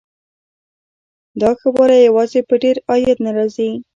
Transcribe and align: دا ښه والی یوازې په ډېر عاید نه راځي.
دا 1.41 1.49
ښه 1.59 1.69
والی 1.75 1.99
یوازې 2.07 2.39
په 2.47 2.55
ډېر 2.63 2.75
عاید 2.89 3.17
نه 3.25 3.31
راځي. 3.37 3.69